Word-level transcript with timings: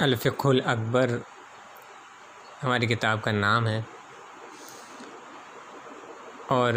الفقہ 0.00 0.48
الاکبر، 0.48 1.18
ہماری 2.62 2.86
کتاب 2.86 3.22
کا 3.22 3.30
نام 3.30 3.66
ہے۔ 3.66 3.80
اور 6.46 6.72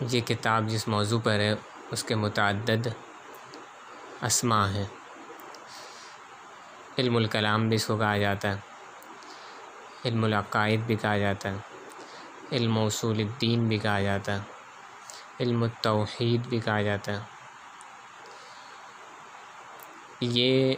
یہ 0.00 0.20
کتاب 0.20 0.66
جس 0.66 0.88
موضوع 0.88 1.20
پر 1.24 1.32
ہے، 1.32 1.54
اس 1.90 2.04
کے 2.04 2.14
متعدد 2.14 2.86
اسماء 4.22 4.66
ہیں۔ 4.66 4.84
علم 6.98 7.16
الکلام 7.16 7.68
بھی 7.68 7.76
اس 7.76 7.86
کو 7.86 7.96
کہا 7.96 8.18
جاتا 8.18 8.48
ہے۔ 8.48 8.56
علم 10.04 10.24
العقائد 10.24 10.80
بھی 10.80 10.96
کہا 10.96 11.18
جاتا 11.18 11.48
ہے۔ 11.48 11.56
علم 12.52 12.78
اصول 12.78 13.20
الدین 13.20 13.68
بھی 13.68 13.78
کہا 13.78 14.00
جاتا 14.00 14.34
ہے۔ 14.34 14.40
علم 15.40 15.62
التوحید 15.62 16.40
بھی 16.46 16.60
کہا 16.60 16.82
جاتا 16.82 17.12
ہے۔ 17.12 17.18
یہ 20.20 20.74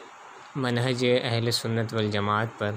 منہج 0.56 1.06
اہل 1.22 1.50
سنت 1.50 1.94
والجماعت 1.94 2.46
پر۔ 2.58 2.70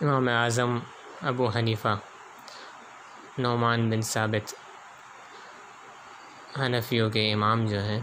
امام 0.00 0.28
اعظم 0.28 0.78
ابو 1.22 1.48
حنیفہ، 1.48 1.98
نعمان 3.38 3.90
بن 3.90 4.02
ثابت، 4.02 4.54
حنفیوں 6.58 7.10
کے 7.10 7.32
امام 7.32 7.66
جو 7.66 7.82
ہیں، 7.82 8.00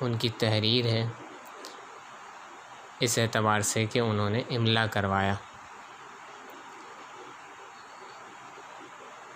ان 0.00 0.18
کی 0.18 0.28
تحریر 0.28 0.84
ہے۔ 0.84 1.06
اس 3.00 3.18
اعتبار 3.18 3.60
سے 3.60 3.86
کہ 3.86 3.98
انہوں 3.98 4.30
نے 4.30 4.42
املا 4.50 4.86
کروایا۔ 4.86 5.34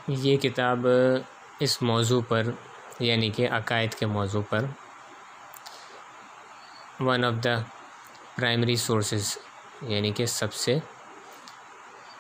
یہ 0.09 0.37
کتاب 0.37 0.87
اس 1.61 1.83
موضوع 1.83 2.21
پر 2.29 2.43
یعنی 3.01 3.31
کہ 3.31 3.49
عقائد 3.51 3.95
کے 3.95 4.07
موضوع 4.07 4.43
پر 4.49 4.65
one 7.01 7.25
of 7.25 7.35
the 7.45 7.55
primary 8.37 8.75
sources 8.77 9.37
یعنی 9.89 10.11
کہ 10.13 10.25
سب 10.27 10.53
سے 10.53 10.77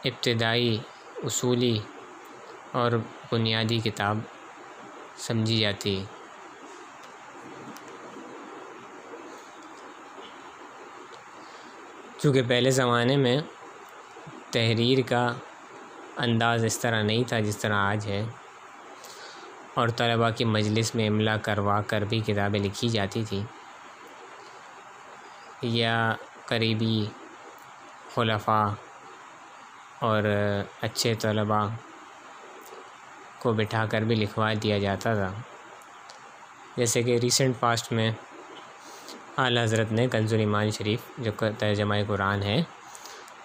ابتدائی 0.04 0.76
اصولی 1.24 1.78
اور 2.72 2.92
بنیادی 3.32 3.78
کتاب 3.84 4.18
سمجھی 5.18 5.58
جاتی 5.58 5.98
ہے۔ 5.98 6.04
چونکہ 12.18 12.42
پہلے 12.48 12.70
زمانے 12.70 13.16
میں 13.16 13.36
تحریر 14.50 14.98
کا 15.08 15.26
انداز 16.16 16.64
اس 16.64 16.78
طرح 16.78 17.02
نہیں 17.02 17.24
تھا 17.28 17.40
جس 17.40 17.56
طرح 17.56 17.86
آج 17.90 18.06
ہے، 18.06 18.24
اور 19.74 19.88
طلباء 19.88 20.30
کی 20.36 20.44
مجلس 20.44 20.94
میں 20.94 21.08
املا 21.08 21.36
کروا 21.36 21.80
کر 21.86 22.04
بھی 22.08 22.20
کتابیں 22.26 22.60
لکھی 22.60 22.88
جاتی 22.88 23.24
تھیں۔ 23.28 23.44
یا 25.62 26.14
قریبی 26.46 27.06
خلفاء 28.14 28.68
اور 29.98 30.22
اچھے 30.82 31.14
طلباء 31.14 31.66
کو 33.38 33.52
بٹھا 33.52 33.86
کر 33.86 34.02
بھی 34.02 34.14
لکھوا 34.14 34.52
دیا 34.62 34.78
جاتا 34.78 35.14
تھا۔ 35.14 35.32
جیسے 36.76 37.02
کہ 37.02 37.18
ریسنٹ 37.22 37.60
پاسٹ 37.60 37.92
میں 37.92 38.10
اعلیٰ 39.38 39.62
حضرت 39.62 39.92
نے 39.92 40.08
کنز 40.08 40.34
ایمان 40.34 40.70
شریف 40.70 41.00
جو 41.18 41.30
ترجمہ 41.58 41.94
قرآن 42.06 42.42
ہے، 42.42 42.62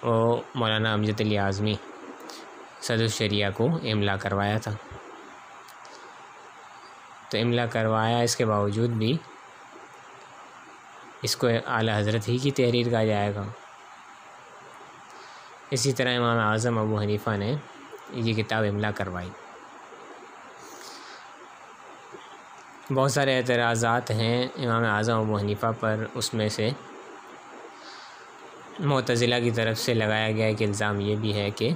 وہ 0.03 0.41
مولانا 0.55 0.93
امجد 0.93 1.21
علی 1.21 1.37
اعظمی 1.37 1.73
صد 2.81 3.01
الشریعہ 3.01 3.51
کو 3.51 3.67
املا 3.91 4.15
کروایا 4.15 4.57
تھا۔ 4.57 4.71
تو 7.29 7.37
املا 7.37 7.65
کروایا 7.65 8.17
اس 8.17 8.35
کے 8.35 8.45
باوجود 8.45 8.89
بھی 8.89 9.17
اس 11.23 11.35
کو 11.35 11.47
اعلیٰ 11.65 11.99
حضرت 11.99 12.27
ہی 12.27 12.37
کی 12.37 12.51
تحریر 12.51 12.89
کہا 12.89 13.03
جائے 13.05 13.35
گا۔ 13.35 13.43
اسی 15.71 15.93
طرح 15.93 16.17
امام 16.17 16.39
اعظم 16.39 16.77
ابو 16.77 16.99
حنیفہ 16.99 17.29
نے 17.29 17.55
یہ 18.13 18.33
کتاب 18.33 18.63
املا 18.63 18.91
کروائی۔ 18.91 19.29
بہت 22.93 23.11
سارے 23.11 23.37
اعتراضات 23.37 24.11
ہیں 24.11 24.47
امام 24.57 24.83
اعظم 24.83 25.19
ابو 25.19 25.37
حنیفہ 25.37 25.71
پر، 25.79 26.05
اس 26.13 26.33
میں 26.33 26.49
سے 26.49 26.69
معتزلہ 28.79 29.35
کی 29.43 29.51
طرف 29.51 29.77
سے 29.77 29.93
لگایا 29.93 30.31
گیا 30.31 30.45
ایک 30.45 30.61
الزام 30.61 30.99
یہ 30.99 31.15
بھی 31.15 31.33
ہے 31.33 31.49
کہ 31.49 31.69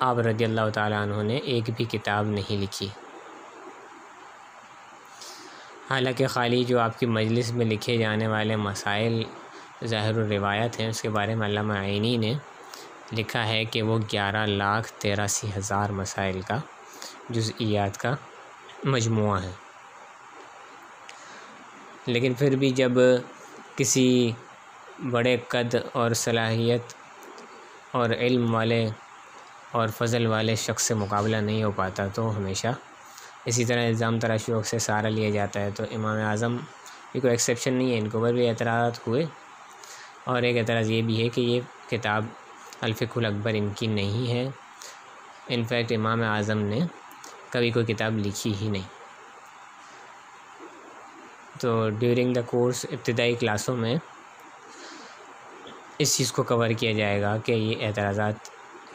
آپ 0.00 0.18
رضی 0.18 0.44
اللہ 0.44 0.68
تعالیٰ 0.74 1.02
عنہ 1.02 1.22
نے 1.22 1.36
ایک 1.36 1.70
بھی 1.76 1.84
کتاب 1.84 2.26
نہیں 2.26 2.62
لکھی۔ 2.62 2.88
حالانکہ 5.90 6.26
خالی 6.26 6.62
جو 6.64 6.78
آپ 6.80 6.98
کی 6.98 7.06
مجلس 7.06 7.50
میں 7.52 7.64
لکھے 7.66 7.96
جانے 7.98 8.26
والے 8.26 8.56
مسائل 8.56 9.22
ظاہر 9.90 10.18
الروایت 10.18 10.78
ہیں، 10.80 10.88
اس 10.88 11.00
کے 11.02 11.08
بارے 11.10 11.34
میں 11.34 11.46
علامہ 11.46 11.78
عینی 11.84 12.16
نے 12.16 12.32
لکھا 13.12 13.46
ہے 13.46 13.64
کہ 13.64 13.82
وہ 13.82 13.98
گیارہ 14.12 14.44
لاکھ 14.46 14.92
تیراسی 15.02 15.48
ہزار 15.56 15.90
مسائل 16.00 16.40
کا، 16.48 16.58
جزئیات 17.30 17.98
کا 17.98 18.14
مجموعہ 18.84 19.42
ہے 19.42 19.50
لیکن 22.06 22.34
پھر 22.34 22.56
بھی 22.56 22.70
جب 22.72 22.92
کسی 23.76 24.06
بڑے 25.10 25.36
قد 25.48 25.74
اور 25.92 26.14
صلاحیت 26.16 26.94
اور 27.92 28.10
علم 28.18 28.54
والے 28.54 28.84
اور 29.72 29.88
فضل 29.96 30.26
والے 30.26 30.54
شخص 30.66 30.82
سے 30.82 30.94
مقابلہ 30.94 31.36
نہیں 31.36 31.62
ہو 31.64 31.70
پاتا 31.76 32.06
تو 32.14 32.36
ہمیشہ 32.36 32.68
اسی 33.44 33.64
طرح 33.64 33.86
الزام 33.86 34.20
تراشی 34.20 34.52
سے 34.64 34.78
سہارا 34.78 35.08
لیا 35.08 35.30
جاتا 35.30 35.60
ہے، 35.60 35.70
تو 35.70 35.84
امام 35.90 36.16
اعظم 36.16 36.56
یہ 37.14 37.20
کوئی 37.20 37.30
ایکسیپشن 37.30 37.74
نہیں 37.74 37.92
ہے، 37.92 37.98
ان 37.98 38.08
کو 38.10 38.20
بھی 38.20 38.48
اعتراضات 38.48 39.08
ہوئے۔ 39.08 39.24
اور 40.24 40.42
ایک 40.42 40.56
اعتراض 40.56 40.90
یہ 40.90 41.02
بھی 41.02 41.24
ہے 41.24 41.28
کہ 41.28 41.40
یہ 41.40 41.60
کتاب 41.90 42.24
الفق 42.80 43.18
الاکبر 43.18 43.50
ان 43.54 43.68
کی 43.76 43.86
نہیں 43.86 44.32
ہے۔ 44.32 44.48
انفیکٹ 45.48 45.92
امام 45.92 46.22
اعظم 46.22 46.58
نے 46.58 46.80
کبھی 47.50 47.70
کوئی 47.70 47.86
کتاب 47.86 48.18
لکھی 48.18 48.54
ہی 48.60 48.68
نہیں۔ 48.68 49.00
تو 51.60 51.90
ڈیورنگ 51.90 52.34
دا 52.34 52.40
کورس 52.40 52.86
ابتدائی 52.90 53.34
کلاسوں 53.34 53.76
میں 53.76 53.96
اس 55.98 56.16
چیز 56.16 56.32
کو 56.32 56.42
کور 56.42 56.68
کیا 56.68 56.92
جائے 56.92 57.22
گا 57.22 57.36
کہ 57.36 57.52
یہ 57.52 57.86
اعتراضات 57.86 58.34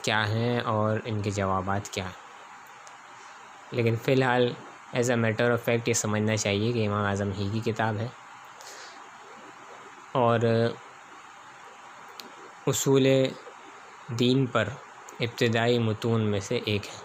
کیا 0.02 0.30
ہیں 0.30 0.60
اور 0.60 1.00
ان 1.06 1.22
کے 1.22 1.32
جوابات 1.32 1.90
کیا 1.90 2.06
ہیں۔ 2.06 2.25
لیکن 3.76 3.96
فی 3.96 4.12
الحال 4.12 4.54
as 4.94 5.10
a 5.10 5.16
matter 5.16 5.52
of 5.52 5.64
fact 5.66 5.88
یہ 5.88 5.94
سمجھنا 5.94 6.38
چاہیے 6.38 6.72
کہ 6.72 6.88
امام 6.88 7.06
اعظم 7.06 7.32
ہی 7.38 7.50
کی 7.54 7.72
کتاب 7.72 7.98
ہے۔ 8.00 8.08
اور 10.12 10.40
اصول 12.68 13.08
دین 14.20 14.46
پر 14.46 14.70
ابتدائی 15.20 15.80
متون 15.80 16.22
میں 16.22 16.40
سے 16.40 16.60
ایک 16.66 16.88
ہے۔ 16.88 17.05